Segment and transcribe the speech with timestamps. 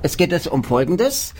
[0.00, 1.34] Es geht es um Folgendes.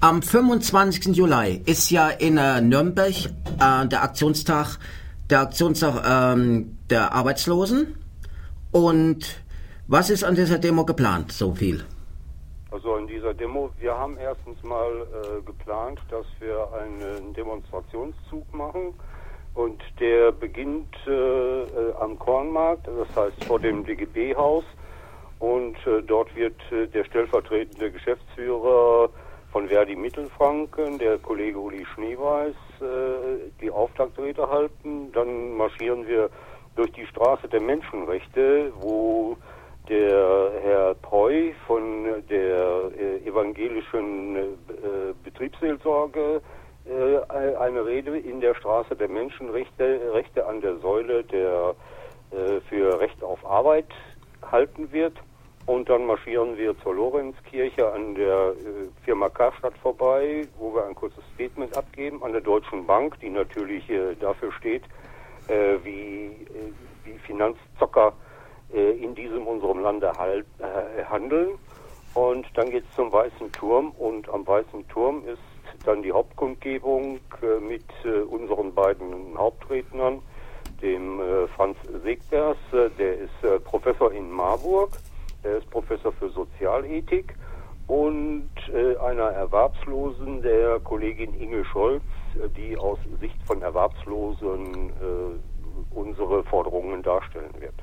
[0.00, 1.14] Am 25.
[1.14, 3.14] Juli ist ja in äh, Nürnberg
[3.60, 4.78] äh, der Aktionstag,
[5.28, 7.98] der Aktionstag ähm, der Arbeitslosen.
[8.72, 9.42] Und
[9.88, 11.84] was ist an dieser Demo geplant, so viel?
[12.70, 18.94] Also in dieser Demo, wir haben erstens mal äh, geplant, dass wir einen Demonstrationszug machen
[19.54, 24.64] und der beginnt äh, äh am Kornmarkt, das heißt vor dem DGB-Haus
[25.38, 29.10] und äh, dort wird äh, der stellvertretende Geschäftsführer
[29.52, 32.84] von Verdi Mittelfranken, der Kollege Uli Schneeweiß, äh,
[33.60, 35.12] die Auftaktrede halten.
[35.12, 36.28] Dann marschieren wir
[36.76, 39.36] durch die Straße der Menschenrechte, wo
[39.88, 44.42] der Herr Preu von der äh, evangelischen äh,
[45.24, 46.42] Betriebsseelsorge
[46.84, 51.74] äh, eine Rede in der Straße der Menschenrechte Rechte an der Säule der
[52.68, 53.86] für Recht auf Arbeit
[54.42, 55.14] halten wird.
[55.68, 60.94] Und dann marschieren wir zur Lorenzkirche an der äh, Firma Karstadt vorbei, wo wir ein
[60.94, 64.84] kurzes Statement abgeben, an der Deutschen Bank, die natürlich äh, dafür steht,
[65.48, 66.72] äh, wie, äh,
[67.04, 68.14] wie Finanzzocker
[68.72, 70.46] äh, in diesem unserem Lande halt,
[71.10, 71.58] handeln.
[72.14, 77.20] Und dann geht es zum Weißen Turm und am Weißen Turm ist dann die Hauptkundgebung
[77.60, 77.84] mit
[78.30, 80.22] unseren beiden Hauptrednern,
[80.80, 81.20] dem
[81.54, 84.90] Franz Segbers, der ist Professor in Marburg
[85.42, 87.34] er ist Professor für Sozialethik
[87.86, 92.02] und äh, einer Erwerbslosen, der Kollegin Inge Scholz,
[92.56, 97.74] die aus Sicht von Erwerbslosen äh, unsere Forderungen darstellen wird.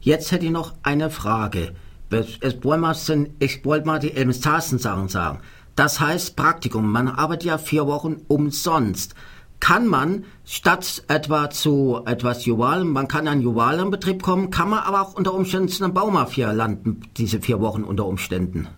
[0.00, 1.74] Jetzt hätte ich noch eine Frage.
[2.10, 5.40] Ich wollte mal die Elmstassen-Sachen sagen.
[5.74, 6.90] Das heißt Praktikum.
[6.92, 9.14] Man arbeitet ja vier Wochen umsonst
[9.60, 14.80] kann man statt etwa zu etwas Juwalen, man kann an Juwalen Betrieb kommen, kann man
[14.80, 18.68] aber auch unter Umständen zu einer Baumafia landen, diese vier Wochen unter Umständen,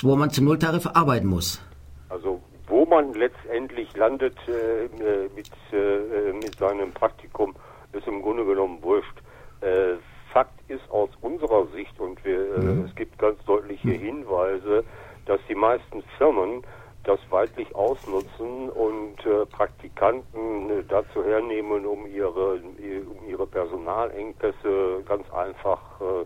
[0.00, 1.60] wo man zum Nulltarif arbeiten muss.
[2.08, 7.54] Also wo man letztendlich landet äh, mit, äh, mit seinem Praktikum,
[7.92, 9.18] ist im Grunde genommen wurscht.
[9.60, 9.96] Äh,
[10.32, 12.84] Fakt ist aus unserer Sicht, und wir, äh, mhm.
[12.84, 13.98] es gibt ganz deutliche mhm.
[13.98, 14.84] Hinweise,
[15.26, 16.62] dass die meisten Firmen
[17.04, 25.30] das weitlich ausnutzen und äh, Praktikanten äh, dazu hernehmen, um ihre, um ihre Personalengpässe ganz
[25.32, 26.24] einfach äh,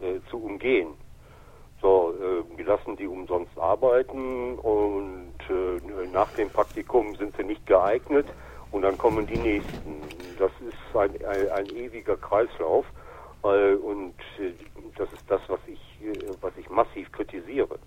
[0.00, 0.94] äh, zu umgehen.
[1.80, 7.64] So, äh, wir lassen die umsonst arbeiten und äh, nach dem Praktikum sind sie nicht
[7.66, 8.26] geeignet
[8.70, 10.36] und dann kommen die nächsten.
[10.36, 12.86] Das ist ein, ein, ein ewiger Kreislauf
[13.42, 14.14] und
[14.96, 16.00] das ist das, was ich,
[16.40, 17.78] was ich massiv kritisiere.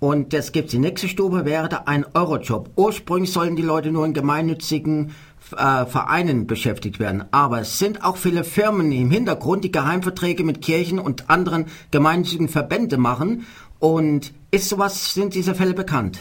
[0.00, 2.70] Und jetzt gibt's die nächste Stufe, wäre da ein Eurojob.
[2.76, 5.14] Ursprünglich sollen die Leute nur in gemeinnützigen
[5.56, 7.24] äh, Vereinen beschäftigt werden.
[7.32, 12.48] Aber es sind auch viele Firmen im Hintergrund, die Geheimverträge mit Kirchen und anderen gemeinnützigen
[12.48, 13.46] Verbände machen.
[13.80, 16.20] Und ist sowas, sind diese Fälle bekannt?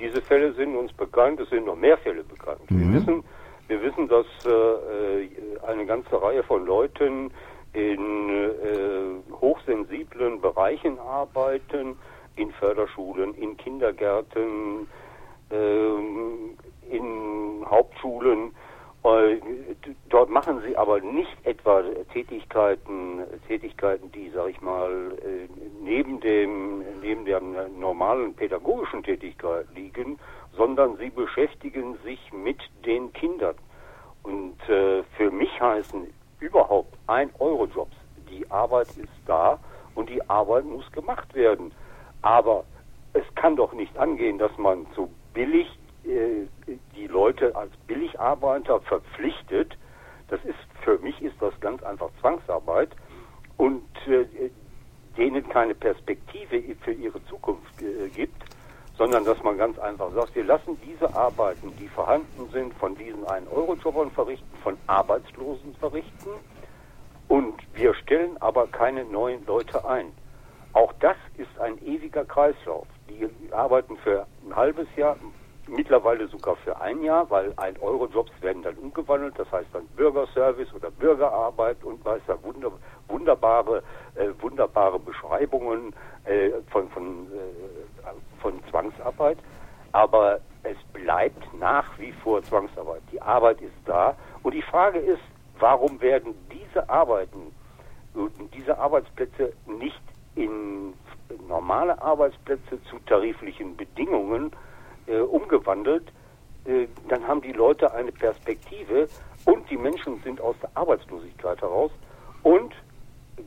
[0.00, 2.68] Diese Fälle sind uns bekannt, es sind noch mehr Fälle bekannt.
[2.70, 2.92] Mhm.
[2.92, 3.24] Wir wissen,
[3.68, 7.30] wir wissen, dass äh, eine ganze Reihe von Leuten
[7.72, 11.96] in äh, hochsensiblen Bereichen arbeiten,
[12.36, 14.88] in Förderschulen, in Kindergärten,
[15.50, 16.56] ähm,
[16.90, 18.52] in Hauptschulen.
[19.04, 19.36] Äh,
[20.10, 21.82] dort machen sie aber nicht etwa
[22.12, 25.48] Tätigkeiten, Tätigkeiten, die, sag ich mal, äh,
[25.82, 30.18] neben dem, neben der normalen pädagogischen Tätigkeit liegen,
[30.56, 33.56] sondern sie beschäftigen sich mit den Kindern.
[34.22, 36.06] Und äh, für mich heißen
[36.38, 37.96] überhaupt ein Euro Jobs.
[38.30, 39.58] Die Arbeit ist da
[39.94, 41.72] und die Arbeit muss gemacht werden.
[42.22, 42.64] Aber
[43.12, 45.66] es kann doch nicht angehen, dass man so billig
[46.04, 46.46] äh,
[46.96, 49.76] die Leute als Billigarbeiter verpflichtet.
[50.28, 52.90] Das ist für mich ist das ganz einfach Zwangsarbeit
[53.56, 54.50] und äh,
[55.16, 58.42] denen keine Perspektive für ihre Zukunft äh, gibt,
[58.96, 63.24] sondern dass man ganz einfach sagt, wir lassen diese Arbeiten, die vorhanden sind, von diesen
[63.24, 66.30] 1-Euro-Jobbern verrichten, von Arbeitslosen verrichten
[67.28, 70.12] und wir stellen aber keine neuen Leute ein.
[70.72, 72.86] Auch das ist ein ewiger Kreislauf.
[73.08, 75.16] Die arbeiten für ein halbes Jahr,
[75.66, 80.72] mittlerweile sogar für ein Jahr, weil ein Euro-Jobs werden dann umgewandelt, das heißt dann Bürgerservice
[80.74, 82.72] oder Bürgerarbeit und weiß da wunder,
[83.08, 83.82] wunderbare,
[84.14, 85.94] äh, wunderbare Beschreibungen
[86.24, 89.38] äh, von, von, äh, von Zwangsarbeit.
[89.92, 93.02] Aber es bleibt nach wie vor Zwangsarbeit.
[93.12, 95.22] Die Arbeit ist da und die Frage ist,
[95.58, 97.52] warum werden diese Arbeiten,
[98.54, 100.00] diese Arbeitsplätze nicht
[100.34, 100.71] in
[101.52, 104.52] normale Arbeitsplätze zu tariflichen Bedingungen
[105.06, 106.10] äh, umgewandelt,
[106.64, 109.06] äh, dann haben die Leute eine Perspektive
[109.44, 111.90] und die Menschen sind aus der Arbeitslosigkeit heraus
[112.42, 112.72] und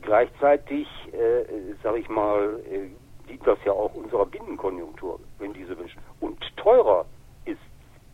[0.02, 2.90] gleichzeitig, äh, sage ich mal, äh,
[3.28, 6.00] dient das ja auch unserer Binnenkonjunktur, wenn diese Menschen.
[6.20, 7.06] Und teurer
[7.44, 7.58] ist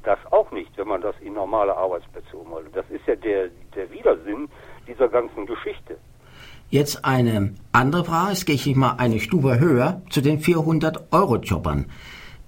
[0.04, 2.74] das auch nicht, wenn man das in normale Arbeitsplätze umwandelt.
[2.74, 4.48] Das ist ja der, der Widersinn
[4.86, 5.98] dieser ganzen Geschichte.
[6.72, 11.84] Jetzt eine andere Frage, jetzt gehe ich mal eine Stufe höher zu den 400-Euro-Jobbern.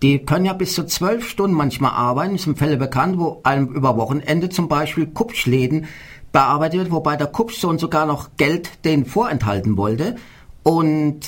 [0.00, 2.36] Die können ja bis zu zwölf Stunden manchmal arbeiten.
[2.36, 5.84] Es sind Fälle bekannt, wo einem über Wochenende zum Beispiel Kupschläden
[6.32, 10.16] bearbeitet wird, wobei der Kupschsohn sogar noch Geld den vorenthalten wollte.
[10.62, 11.20] Und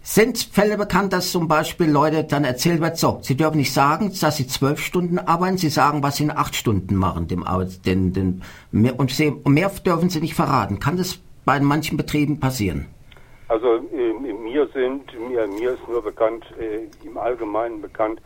[0.00, 4.14] sind Fälle bekannt, dass zum Beispiel Leute dann erzählt wird, so, sie dürfen nicht sagen,
[4.18, 7.82] dass sie zwölf Stunden arbeiten, sie sagen, was sie in acht Stunden machen, dem Arbeits,
[7.82, 8.40] den, den,
[8.72, 10.80] und, sie, und mehr dürfen sie nicht verraten.
[10.80, 11.18] Kann das
[11.50, 12.86] bei manchen Betrieben passieren?
[13.48, 18.20] Also äh, mir sind mir, mir ist nur bekannt, äh, im Allgemeinen bekannt,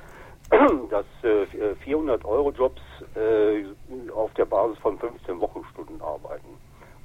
[0.90, 2.82] dass äh, 400 Euro Jobs
[3.14, 3.64] äh,
[4.12, 6.50] auf der Basis von 15 Wochenstunden arbeiten.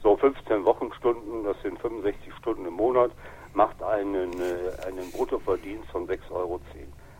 [0.03, 3.11] So 15 Wochenstunden, das sind 65 Stunden im Monat,
[3.53, 6.59] macht einen, äh, einen Bruttoverdienst von 6,10 Euro.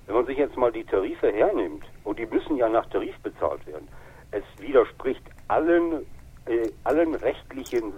[0.07, 3.65] Wenn man sich jetzt mal die Tarife hernimmt, und die müssen ja nach Tarif bezahlt
[3.65, 3.87] werden,
[4.31, 6.05] es widerspricht allen
[6.49, 7.93] äh, allen rechtlichen,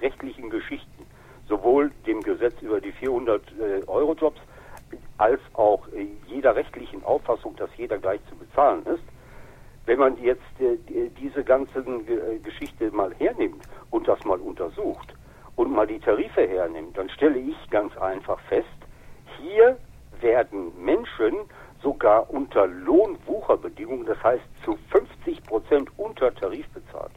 [0.00, 1.06] rechtlichen Geschichten,
[1.48, 4.40] sowohl dem Gesetz über die 400 äh, Euro Jobs
[5.18, 9.02] als auch äh, jeder rechtlichen Auffassung, dass jeder gleich zu bezahlen ist.
[9.86, 10.76] Wenn man jetzt äh,
[11.20, 15.14] diese ganze äh, Geschichte mal hernimmt und das mal untersucht
[15.56, 18.68] und mal die Tarife hernimmt, dann stelle ich ganz einfach fest,
[19.38, 19.76] hier
[20.20, 21.34] werden Menschen
[21.82, 27.12] sogar unter Lohnwucherbedingungen, das heißt zu 50 Prozent unter Tarif bezahlt.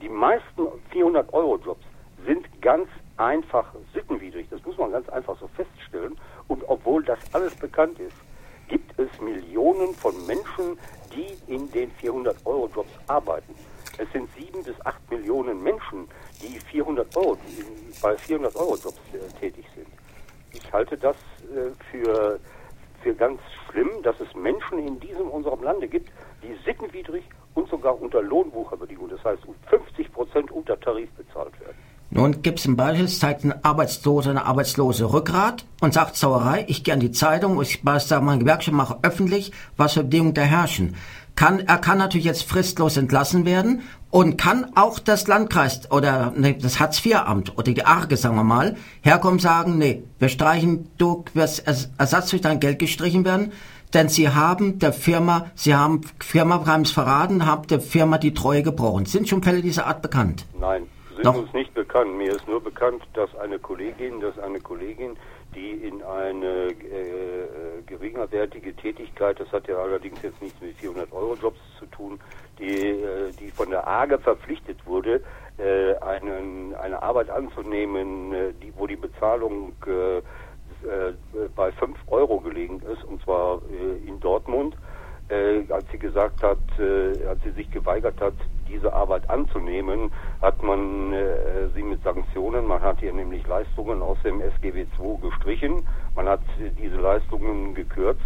[0.00, 0.62] Die meisten
[0.92, 1.84] 400-Euro-Jobs
[2.24, 4.48] sind ganz einfach sittenwidrig.
[4.50, 6.16] Das muss man ganz einfach so feststellen.
[6.48, 8.16] Und obwohl das alles bekannt ist,
[8.96, 10.78] gibt es Millionen von Menschen,
[11.14, 13.54] die in den 400-Euro-Jobs arbeiten.
[13.98, 16.08] Es sind sieben bis acht Millionen Menschen,
[16.42, 17.38] die 400 Euro,
[18.02, 19.86] bei 400-Euro-Jobs äh, tätig sind.
[20.52, 22.40] Ich halte das äh, für,
[23.02, 26.10] für ganz schlimm, dass es Menschen in diesem unserem Lande gibt,
[26.42, 27.24] die sittenwidrig
[27.54, 31.93] und sogar unter Lohnbucherbedingungen, das heißt 50 Prozent unter Tarif bezahlt werden.
[32.14, 36.84] Nun gibt es ein Beispiel, zeigt ein Arbeitsloser, eine Arbeitslose Rückgrat und sagt Sauerei, ich
[36.84, 40.94] gehe an die Zeitung, ich sage meine Gewerkschaft, mache öffentlich, was für Bedingungen da herrschen.
[41.34, 46.56] Kann, er kann natürlich jetzt fristlos entlassen werden und kann auch das Landkreis oder nee,
[46.56, 51.24] das Hartz-IV-Amt oder die Arge, sagen wir mal, herkommen und sagen, nee, wir streichen, du
[51.34, 53.50] wirst Ersatz durch dein Geld gestrichen werden,
[53.92, 58.34] denn sie haben der Firma, sie haben Firma haben es verraten, haben der Firma die
[58.34, 59.04] Treue gebrochen.
[59.04, 60.46] Sind schon Fälle dieser Art bekannt?
[60.60, 60.84] Nein,
[61.16, 61.34] sind Noch?
[61.34, 62.18] uns nicht bekannt.
[62.18, 65.16] Mir ist nur bekannt, dass eine Kollegin, dass eine Kollegin,
[65.54, 71.36] die in eine äh, geringerwertige Tätigkeit, das hat ja allerdings jetzt nichts mit 400 Euro
[71.36, 72.18] Jobs zu tun,
[72.58, 75.22] die, äh, die von der AGE verpflichtet wurde,
[75.58, 80.22] äh, einen, eine Arbeit anzunehmen, äh, die, wo die Bezahlung äh, äh,
[81.54, 84.76] bei 5 Euro gelegen ist, und zwar äh, in Dortmund,
[85.28, 88.34] äh, als sie gesagt hat, äh, als sie sich geweigert hat,
[88.68, 94.18] diese Arbeit anzunehmen, hat man äh, sie mit Sanktionen, man hat ihr nämlich Leistungen aus
[94.24, 96.40] dem SGB II gestrichen, man hat
[96.78, 98.22] diese Leistungen gekürzt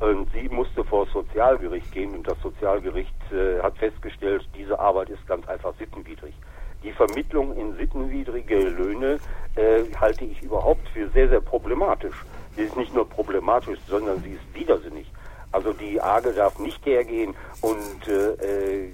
[0.00, 5.08] und sie musste vor das Sozialgericht gehen und das Sozialgericht äh, hat festgestellt, diese Arbeit
[5.10, 6.34] ist ganz einfach sittenwidrig.
[6.82, 9.18] Die Vermittlung in sittenwidrige Löhne
[9.56, 12.24] äh, halte ich überhaupt für sehr, sehr problematisch.
[12.56, 15.10] Sie ist nicht nur problematisch, sondern sie ist widersinnig.
[15.50, 18.92] Also die AGE darf nicht hergehen und äh, äh,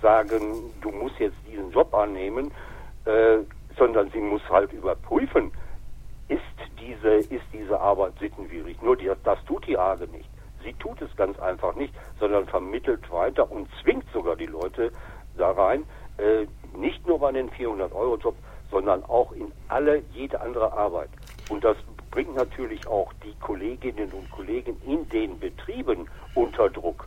[0.00, 2.50] sagen, du musst jetzt diesen Job annehmen,
[3.04, 3.38] äh,
[3.76, 5.52] sondern sie muss halt überprüfen,
[6.28, 6.40] ist
[6.80, 8.80] diese, ist diese Arbeit sittenwidrig.
[8.82, 10.28] Nur die, das tut die AGE nicht.
[10.62, 14.90] Sie tut es ganz einfach nicht, sondern vermittelt weiter und zwingt sogar die Leute
[15.36, 15.84] da rein,
[16.16, 18.34] äh, nicht nur bei den 400-Euro-Job,
[18.70, 21.10] sondern auch in alle, jede andere Arbeit.
[21.50, 21.76] Und das
[22.10, 27.06] bringt natürlich auch die Kolleginnen und Kollegen in den Betrieben unter Druck.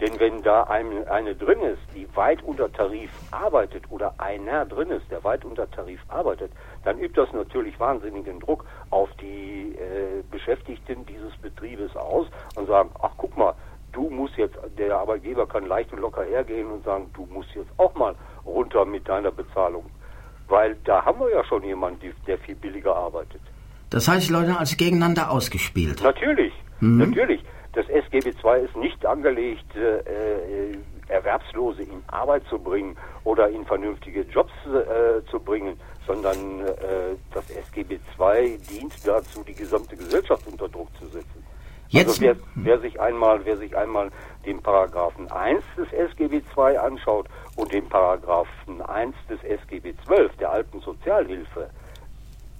[0.00, 4.90] Denn wenn da eine, eine drin ist, die weit unter Tarif arbeitet oder einer drin
[4.90, 6.50] ist, der weit unter Tarif arbeitet,
[6.84, 12.90] dann übt das natürlich wahnsinnigen Druck auf die äh, Beschäftigten dieses Betriebes aus und sagen,
[13.00, 13.54] ach guck mal,
[13.92, 17.70] du musst jetzt, der Arbeitgeber kann leicht und locker hergehen und sagen, du musst jetzt
[17.76, 19.84] auch mal runter mit deiner Bezahlung.
[20.48, 23.40] Weil da haben wir ja schon jemanden, der viel billiger arbeitet.
[23.90, 26.02] Das heißt, Leute also gegeneinander ausgespielt.
[26.02, 26.98] Natürlich, mhm.
[26.98, 27.44] natürlich.
[27.72, 33.64] Das SGB II ist nicht angelegt, äh, äh, Erwerbslose in Arbeit zu bringen oder in
[33.64, 40.46] vernünftige Jobs äh, zu bringen, sondern äh, das SGB II dient dazu, die gesamte Gesellschaft
[40.46, 41.44] unter Druck zu setzen.
[41.88, 44.10] Jetzt, also wer, wer, sich einmal, wer sich einmal
[44.46, 47.26] den Paragraphen 1 des SGB II anschaut
[47.56, 51.68] und den Paragraphen 1 des SGB 12 der alten Sozialhilfe,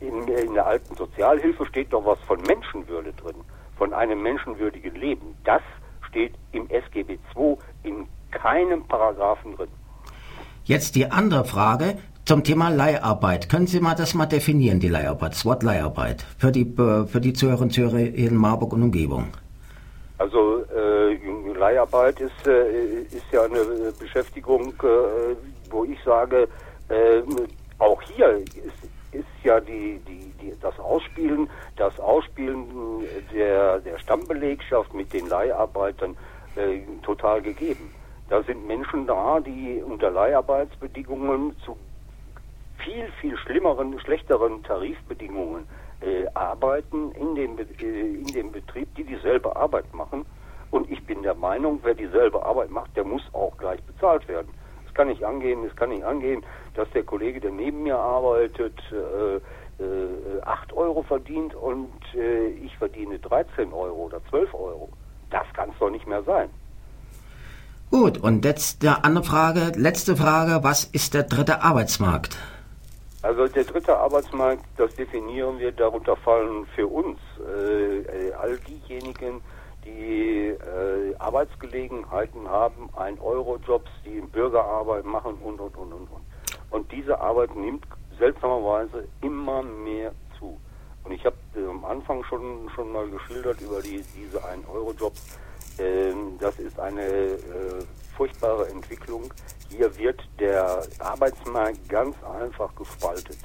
[0.00, 3.36] in, in der alten Sozialhilfe steht doch was von Menschenwürde drin,
[3.82, 5.34] von einem menschenwürdigen Leben.
[5.42, 5.60] Das
[6.08, 9.70] steht im SGB II in keinem Paragraphen drin.
[10.62, 13.48] Jetzt die andere Frage zum Thema Leiharbeit.
[13.48, 17.32] Können Sie mal das mal definieren, die Leiharbeit, das Wort Leiharbeit, für die, für die
[17.32, 19.26] Zuhörerinnen und Zuhörer in Marburg und Umgebung?
[20.18, 25.34] Also äh, Leiharbeit ist, äh, ist ja eine Beschäftigung, äh,
[25.72, 26.46] wo ich sage,
[26.88, 27.20] äh,
[27.80, 32.66] auch hier ist, ist ja die, die, die, das Ausspielen, das Ausspielen
[33.32, 36.16] der, der Stammbelegschaft mit den Leiharbeitern
[36.56, 37.92] äh, total gegeben.
[38.28, 41.76] Da sind Menschen da, die unter Leiharbeitsbedingungen zu
[42.78, 45.66] viel, viel schlimmeren, schlechteren Tarifbedingungen
[46.00, 50.24] äh, arbeiten in dem, äh, in dem Betrieb, die dieselbe Arbeit machen.
[50.70, 54.48] Und ich bin der Meinung, wer dieselbe Arbeit macht, der muss auch gleich bezahlt werden.
[54.92, 56.42] Es kann nicht angehen, es kann nicht angehen,
[56.74, 59.36] dass der Kollege, der neben mir arbeitet, äh,
[59.82, 64.90] äh, 8 Euro verdient und äh, ich verdiene 13 Euro oder 12 Euro.
[65.30, 66.50] Das kann es doch nicht mehr sein.
[67.90, 72.36] Gut, und jetzt eine andere Frage, letzte Frage, was ist der dritte Arbeitsmarkt?
[73.22, 79.40] Also der dritte Arbeitsmarkt, das definieren wir, darunter fallen für uns äh, äh all diejenigen,
[79.84, 86.22] die äh, Arbeitsgelegenheiten haben, ein Euro-Jobs, die Bürgerarbeit machen und, und, und, und, und.
[86.70, 87.84] Und diese Arbeit nimmt
[88.18, 90.58] seltsamerweise immer mehr zu.
[91.04, 95.38] Und ich habe äh, am Anfang schon, schon mal geschildert über die, diese 1-Euro-Jobs.
[95.78, 97.38] Ähm, das ist eine äh,
[98.16, 99.32] furchtbare Entwicklung.
[99.68, 103.38] Hier wird der Arbeitsmarkt ganz einfach gespaltet.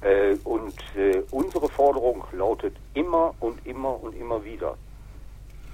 [0.00, 4.76] Äh, und äh, unsere Forderung lautet immer und immer und immer wieder,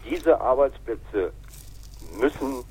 [0.08, 1.32] diese Arbeitsplätze
[2.18, 2.64] müssen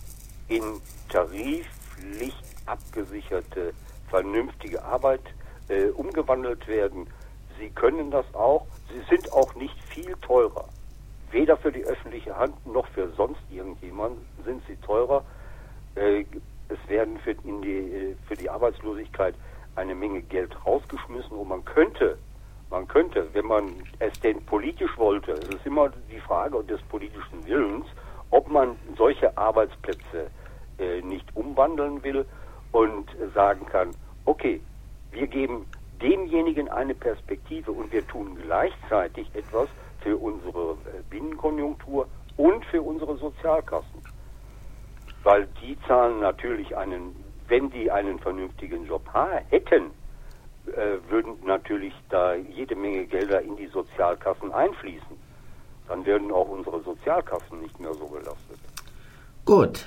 [0.48, 2.34] in tariflich
[2.66, 3.74] abgesicherte,
[4.10, 5.22] vernünftige Arbeit
[5.68, 7.08] äh, umgewandelt werden.
[7.60, 8.66] Sie können das auch.
[8.90, 10.68] Sie sind auch nicht viel teurer.
[11.32, 15.24] Weder für die öffentliche Hand noch für sonst irgendjemanden sind sie teurer.
[15.96, 16.26] Äh,
[16.70, 19.36] es werden für, die, äh, für die Arbeitslosigkeit
[19.76, 22.18] eine Menge Geld rausgeschmissen und man könnte
[22.70, 27.46] man könnte, wenn man es denn politisch wollte, es ist immer die Frage des politischen
[27.46, 27.86] Willens,
[28.32, 30.30] ob man solche Arbeitsplätze
[30.78, 32.26] äh, nicht umwandeln will
[32.72, 33.96] und sagen kann,
[34.26, 34.62] okay,
[35.12, 35.66] wir geben
[36.02, 39.68] demjenigen eine Perspektive und wir tun gleichzeitig etwas
[40.02, 42.08] für unsere äh, Binnenkonjunktur
[42.38, 44.02] und für unsere Sozialkassen.
[45.24, 47.16] Weil die zahlen natürlich einen,
[47.48, 49.02] wenn die einen vernünftigen Job
[49.50, 49.92] hätten,
[51.10, 55.18] würden natürlich da jede Menge Gelder in die Sozialkassen einfließen.
[55.88, 58.60] Dann werden auch unsere Sozialkassen nicht mehr so belastet.
[59.46, 59.86] Gut.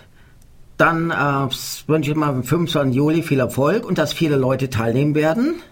[0.76, 2.95] Dann äh, wünsche ich mal am 25.
[2.95, 5.62] Juli viel Erfolg und dass viele Leute teilnehmen werden.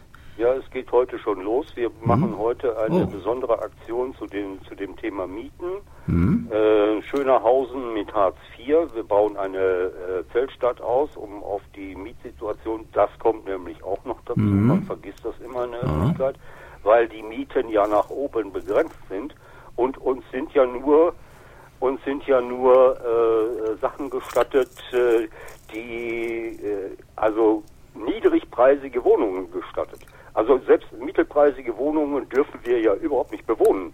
[0.71, 1.67] Geht heute schon los.
[1.75, 1.95] Wir mhm.
[2.03, 3.07] machen heute eine oh.
[3.07, 5.83] besondere Aktion zu dem, zu dem Thema Mieten.
[6.07, 6.49] Mhm.
[6.53, 8.95] Äh, Schönerhausen mit Hartz IV.
[8.95, 14.21] Wir bauen eine äh, Feldstadt aus, um auf die Mietsituation, das kommt nämlich auch noch
[14.27, 14.41] dazu.
[14.41, 14.67] Mhm.
[14.67, 16.37] Man vergisst das immer in der Öffentlichkeit,
[16.85, 19.35] weil die Mieten ja nach oben begrenzt sind
[19.77, 21.15] und uns sind ja nur
[21.81, 25.29] uns sind ja nur äh, Sachen gestattet, äh,
[25.73, 27.63] die äh, also
[27.95, 30.01] niedrigpreisige Wohnungen gestattet.
[30.41, 33.93] Also selbst mittelpreisige Wohnungen dürfen wir ja überhaupt nicht bewohnen.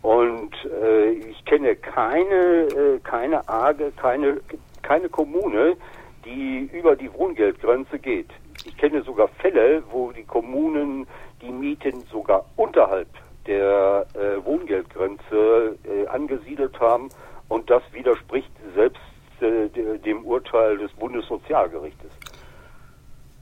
[0.00, 4.40] Und äh, ich kenne keine, äh, keine Arge, keine,
[4.80, 5.76] keine Kommune,
[6.24, 8.30] die über die Wohngeldgrenze geht.
[8.64, 11.06] Ich kenne sogar Fälle, wo die Kommunen
[11.42, 13.08] die Mieten sogar unterhalb
[13.46, 17.10] der äh, Wohngeldgrenze äh, angesiedelt haben
[17.50, 19.02] und das widerspricht selbst
[19.42, 22.10] äh, dem Urteil des Bundessozialgerichtes.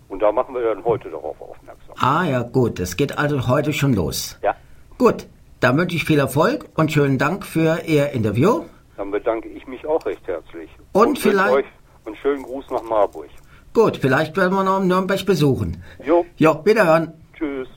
[0.08, 1.94] Und da machen wir dann heute darauf aufmerksam.
[1.98, 2.78] Ah ja, gut.
[2.80, 4.38] Es geht also heute schon los.
[4.42, 4.54] Ja.
[4.98, 5.26] Gut.
[5.60, 8.64] Dann wünsche ich viel Erfolg und schönen Dank für Ihr Interview.
[8.96, 10.70] Dann bedanke ich mich auch recht herzlich.
[10.92, 11.54] Und, und vielleicht.
[11.54, 11.66] Euch
[12.04, 13.28] und schönen Gruß nach Marburg.
[13.72, 15.82] Gut, vielleicht werden wir noch in Nürnberg besuchen.
[16.04, 16.24] Jo.
[16.36, 17.12] Jo, wiederhören.
[17.34, 17.68] Tschüss.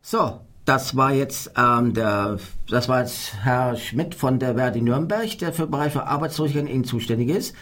[0.00, 5.38] So, das war jetzt ähm, der, das war jetzt Herr Schmidt von der Verdi Nürnberg,
[5.38, 7.54] der für Bereich für Arbeitslosigkeit Ihnen zuständig ist.